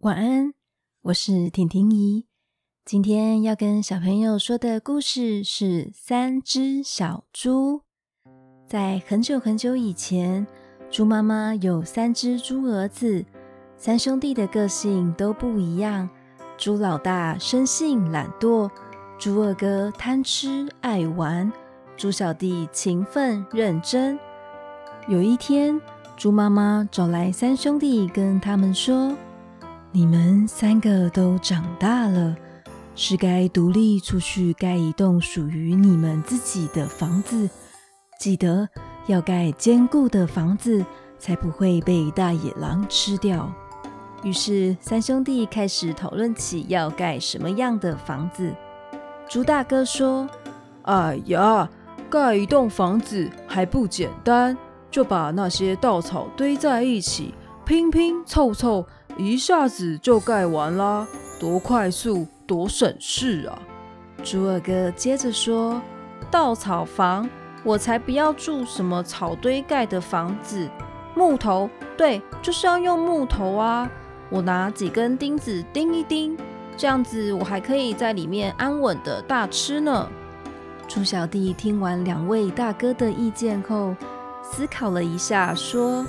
[0.00, 0.54] 晚安，
[1.02, 2.24] 我是婷婷姨。
[2.86, 7.82] 今天要跟小朋友说的故事是《三只小猪》。
[8.66, 10.46] 在很久很久以前，
[10.90, 13.22] 猪妈妈有三只猪儿子，
[13.76, 16.08] 三兄弟的个性都不一样。
[16.56, 18.70] 猪老大生性懒惰，
[19.18, 21.52] 猪二哥贪吃爱玩，
[21.98, 24.18] 猪小弟勤奋认真。
[25.08, 25.78] 有一天，
[26.16, 29.14] 猪妈妈找来三兄弟，跟他们说。
[29.92, 32.36] 你们三个都长大了，
[32.94, 37.50] 是该独立出去盖一栋属于你们自己的房子。
[38.20, 38.68] 记得
[39.08, 40.84] 要盖坚固的房子，
[41.18, 43.52] 才不会被大野狼吃掉。
[44.22, 48.54] 于是三兄弟开始讨论起要盖什么样的房子。
[49.28, 50.28] 猪大哥说
[50.82, 51.68] ：“哎呀，
[52.08, 54.56] 盖一栋房子还不简单，
[54.88, 57.34] 就把那些稻草堆在一起，
[57.66, 58.86] 拼拼凑凑。”
[59.20, 61.06] 一下子就盖完啦，
[61.38, 63.58] 多快速，多省事啊！
[64.24, 65.78] 猪二哥接着说
[66.32, 67.28] ：“稻草房，
[67.62, 70.66] 我才不要住什么草堆盖的房子。
[71.14, 71.68] 木头，
[71.98, 73.90] 对，就是要用木头啊！
[74.30, 76.34] 我拿几根钉子钉一钉，
[76.78, 80.08] 这样子我还可以在里面安稳的大吃呢。”
[80.88, 83.94] 猪小弟听完两位大哥的意见后，
[84.42, 86.06] 思考了一下，说。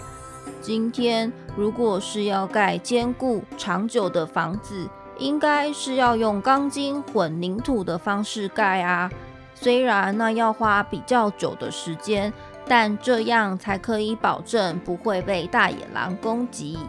[0.59, 9.11] 今天如果是要盖坚固长久的房子，应该是要用钢筋混凝土的方式盖啊。
[9.53, 12.33] 虽然那要花比较久的时间，
[12.66, 16.79] 但这样才可以保证不会被大野狼攻击。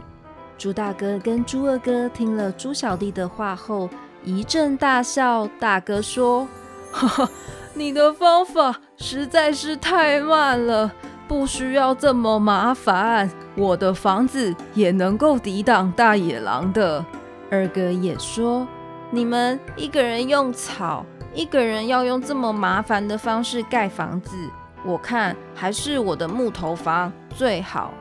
[0.57, 3.91] 猪大哥跟猪二哥听了猪小弟的话后，
[4.25, 5.47] 一阵大笑。
[5.59, 6.47] 大哥说
[6.93, 7.29] ：“哈哈，
[7.75, 10.93] 你的方法实在是太慢了。”
[11.33, 17.03] 不需要这么麻烦，我的房子也能够抵挡大野狼的。
[17.51, 18.69] 二哥也说
[19.11, 24.37] ：“你们一个人用草，一个人要用这么麻烦的方式盖房子，
[24.85, 27.95] 我看还是我的木头房最好。”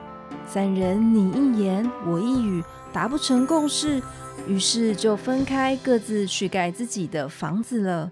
[0.46, 2.62] 三人你一言我一语，
[2.92, 4.02] 达不成共识，
[4.46, 8.12] 于是就分开各自去盖自己的房子了。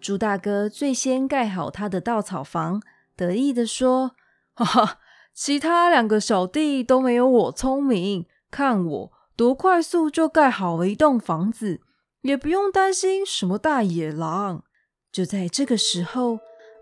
[0.00, 2.80] 猪大哥最先盖好他的稻草房，
[3.16, 4.12] 得意地说。
[4.60, 4.98] 哈哈，
[5.32, 11.80] 其他两个小弟都没有我聪明，看我多快速就盖好了一栋房子，
[12.20, 14.64] 也不用担心什么大野狼。
[15.10, 16.40] 就在这个时候，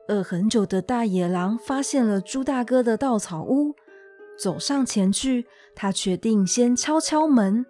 [0.09, 3.77] 饿很久的大野狼发现了猪大哥的稻草屋，
[4.37, 5.47] 走上前去，
[5.77, 7.65] 他决定先敲敲门。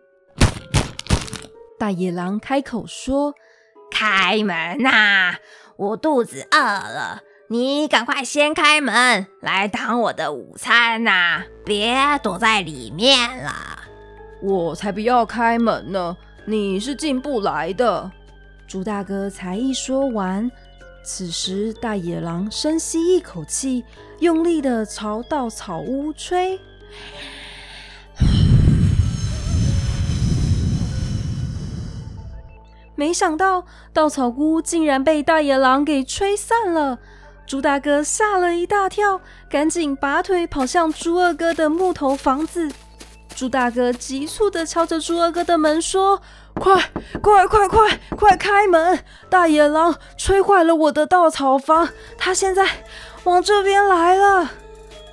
[1.79, 3.35] 大野狼开口说
[3.93, 5.37] ：“开门呐，
[5.77, 11.45] 我肚子饿了。”你赶快先开门来当我的午餐呐！
[11.65, 13.51] 别躲在里面了。
[14.43, 16.15] 我才不要开门呢！
[16.45, 18.13] 你是进不来的。
[18.67, 20.51] 猪大哥才一说完，
[21.03, 23.83] 此时大野狼深吸一口气，
[24.19, 26.61] 用力的朝稻草屋吹。
[32.95, 33.65] 没想到
[33.95, 36.99] 稻草屋竟然被大野狼给吹散了。
[37.49, 42.71] 猪大哥吓了一大跳，赶紧拔腿跑向猪二哥的木头房子。
[43.35, 46.21] 猪大哥急促地敲着猪二哥的门说
[46.53, 46.91] ：“快
[47.23, 49.03] 快快快快开门！
[49.31, 51.89] 大野狼吹坏了我的稻草房，
[52.19, 52.69] 他现在
[53.25, 54.51] 往这边来了。”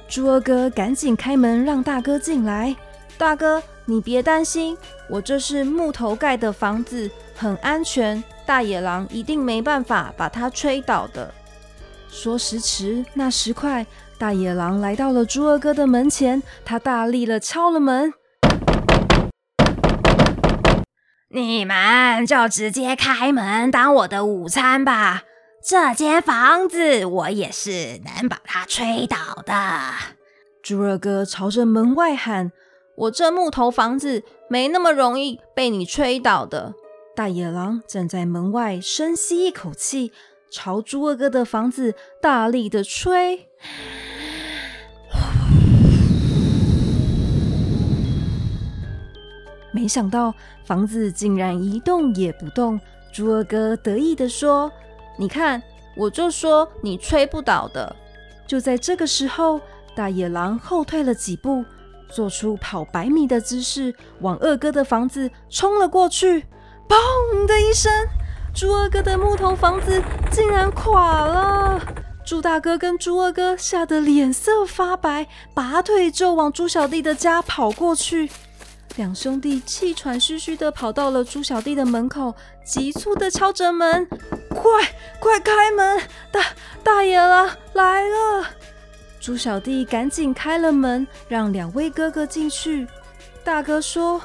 [0.10, 2.76] 猪二哥赶紧开门让大哥进来。
[3.18, 11.34] 大哥，你别担心，我这是木头盖的房子，很安全，大野狼一定没办法把它吹倒的。
[12.16, 13.86] 说时迟，那时快，
[14.18, 18.14] 大野狼来到了猪二哥的门前，他大力的敲了门。
[21.28, 25.24] 你们就直接开门当我的午餐吧，
[25.62, 29.92] 这间房子我也是能把它吹倒的。
[30.64, 32.54] 猪二哥朝着门外喊
[32.96, 36.76] ：“我这木头房子没那么容易被你吹倒的。”
[37.14, 40.14] 大野狼站在门外，深吸一口气。
[40.56, 43.50] 朝猪二哥的房子大力的吹，
[49.74, 52.80] 没想到房子竟然一动也不动。
[53.12, 54.72] 猪二哥得意的说
[55.20, 55.62] ：“你看，
[55.94, 57.94] 我就说你吹不倒的。”
[58.48, 59.60] 就在这个时候，
[59.94, 61.66] 大野狼后退了几步，
[62.08, 66.46] 做出跑百米的姿势，往二哥的房子冲了过去。
[66.88, 67.92] 砰的一声。
[68.56, 71.78] 猪二哥的木头房子竟然垮了！
[72.26, 78.32] 猪大哥跟猪二哥吓得脸色发白，拔腿就往猪小弟的家跑过去。
[78.96, 82.34] 两兄弟气喘吁吁地跑到了猪小弟的门口，
[82.66, 84.08] 急促地敲着门
[84.50, 84.72] ：“快
[85.20, 86.00] 快开门！
[86.32, 86.40] 大
[86.82, 88.48] 大野狼来了！”
[89.20, 92.88] 猪小弟赶紧开了门，让两位哥哥进去。
[93.44, 94.22] 大哥说：“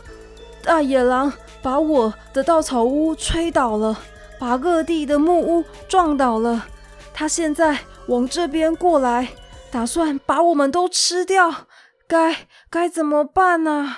[0.63, 3.99] 大野狼把我的稻草屋吹倒了，
[4.41, 6.67] 把各地的木屋撞倒了。
[7.15, 7.79] 他现在
[8.09, 9.29] 往这边过来，
[9.71, 11.67] 打算把我们都吃掉。
[12.09, 13.97] 该该怎么办呢？”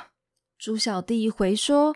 [0.58, 1.94] 猪小弟回说：“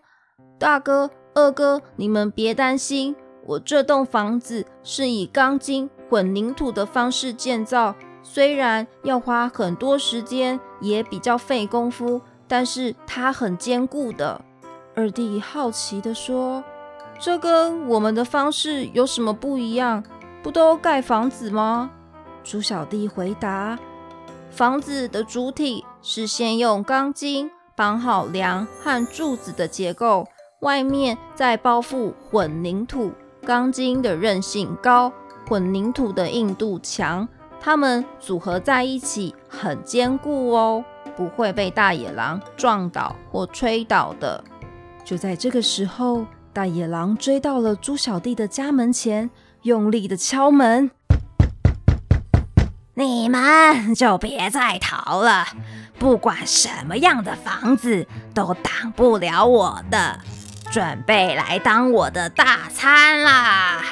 [0.58, 3.14] 大哥、二哥，你们别担心，
[3.44, 14.40] 我这栋房子是以钢筋混凝土的方式建造，虽然要花很多时间，也比较费功夫。”但是它很坚固的。
[14.94, 16.62] 二弟好奇地说
[17.19, 20.03] ：“这跟我们的方式有什么不一样？
[20.43, 21.91] 不都盖房子吗？”
[22.45, 23.79] 猪小弟回答
[24.51, 30.27] ：“房子的主体是先用钢筋绑好梁和柱子的结构，
[30.61, 33.13] 外面再包覆混凝土。
[33.45, 35.13] 钢筋的韧性高，
[35.49, 37.29] 混凝土的硬度强，
[37.61, 40.85] 它们组合在一起很坚固哦。”
[41.17, 44.45] 不会被大野狼撞倒或吹倒的。
[45.03, 49.29] 就在这个时候，大野狼追到了猪小弟的家门前，
[49.64, 50.91] 用力的敲门。
[52.94, 55.49] 你们就别再逃了，
[55.99, 60.20] 不管什么样的房子都挡不了我的，
[60.73, 63.82] 准备来当我的大餐啦！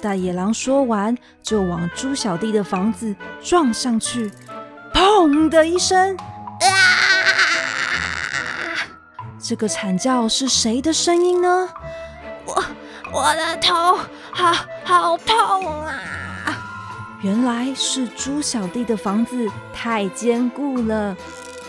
[0.00, 4.32] 大野狼说完，就往猪小弟的房子撞上去，
[4.94, 6.16] 砰的一声。
[6.16, 6.72] 啊
[9.46, 11.68] 这个惨叫是谁的声音呢？
[13.14, 13.96] 我的头
[14.32, 14.52] 好
[14.82, 15.94] 好痛啊！
[17.22, 21.16] 原来是猪小弟的房子太坚固了，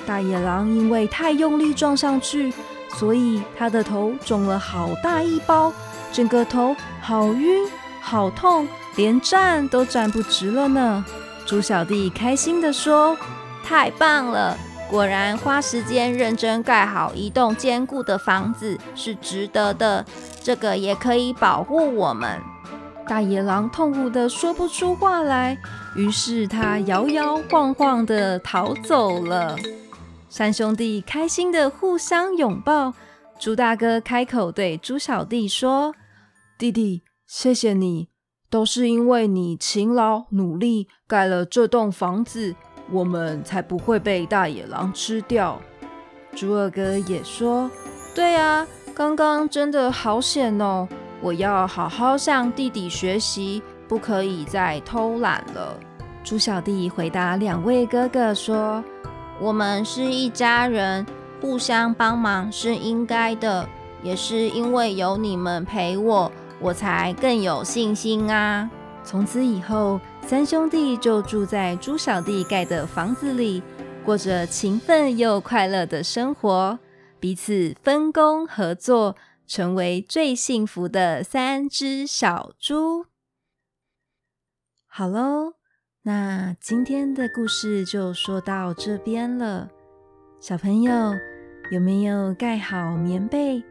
[0.08, 2.52] 大野狼因为太用力撞上去，
[2.96, 5.72] 所以他的头肿了好大一包，
[6.12, 7.70] 整个头好晕
[8.02, 11.06] 好痛，连站都站不直了呢。
[11.46, 13.16] 猪小弟开心地说
[13.64, 14.58] ：“太棒了！”
[14.90, 20.06] 果然，花时间认真盖好一栋坚固的房子是值得的。
[20.44, 22.40] 这个也可以保护我们。
[23.08, 25.58] 大野狼痛苦的说不出话来，
[25.96, 29.56] 于是他摇摇晃晃的逃走了。
[30.30, 32.94] 三兄弟开心的互相拥抱。
[33.40, 35.94] 猪大哥开口对猪小弟说
[36.58, 38.10] ：“弟弟，谢谢你，
[38.50, 42.56] 都是因为你勤劳努力盖了这栋房子。”
[42.92, 45.60] 我们才不会被大野狼吃掉。
[46.36, 47.70] 猪二哥也说
[48.14, 50.88] ：“对啊，刚刚真的好险哦！
[51.22, 55.80] 我要好好向弟弟学习，不可以再偷懒了。”
[56.24, 58.84] 猪小弟回答两位哥哥说
[59.40, 61.06] ：“我们是一家人，
[61.40, 63.68] 互相帮忙是应该的，
[64.04, 68.70] 也是因为有你们陪我，我才更有信心啊！”
[69.06, 73.62] 从此以后，三兄弟就住在猪小弟盖的房子里，
[74.04, 76.80] 过着勤奋又快乐的生活，
[77.20, 79.16] 彼此分工合作，
[79.46, 83.06] 成为最幸福的三只小猪。
[84.88, 85.54] 好喽，
[86.02, 89.70] 那今天的故事就说到这边了。
[90.40, 91.14] 小朋友
[91.72, 93.64] 有没有盖好棉被？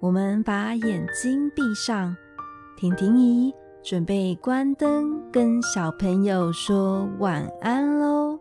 [0.00, 2.14] 我们把眼睛闭上，
[2.76, 3.54] 婷婷姨。
[3.84, 8.40] 准备关灯，跟小朋友说晚安喽，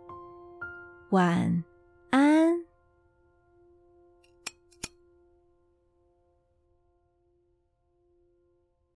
[1.10, 1.73] 晚。